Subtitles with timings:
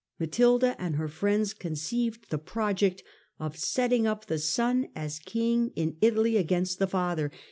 [0.19, 3.03] Matilda and her friends conceived the project
[3.37, 7.31] of setting np the son as king in Italy against the father.